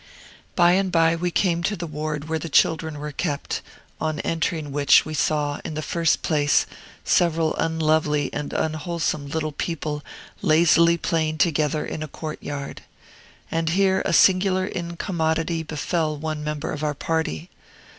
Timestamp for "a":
12.01-12.07, 14.03-14.11